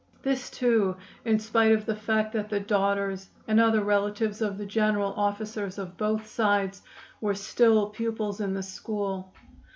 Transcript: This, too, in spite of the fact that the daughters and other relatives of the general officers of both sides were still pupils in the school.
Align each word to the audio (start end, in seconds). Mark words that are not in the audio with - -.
This, 0.23 0.49
too, 0.49 0.95
in 1.25 1.37
spite 1.37 1.71
of 1.73 1.85
the 1.85 1.95
fact 1.95 2.33
that 2.33 2.49
the 2.49 2.59
daughters 2.59 3.29
and 3.47 3.59
other 3.59 3.83
relatives 3.83 4.41
of 4.41 4.57
the 4.57 4.65
general 4.65 5.13
officers 5.13 5.77
of 5.77 5.95
both 5.95 6.25
sides 6.25 6.81
were 7.21 7.35
still 7.35 7.87
pupils 7.91 8.41
in 8.41 8.55
the 8.55 8.63
school. 8.63 9.31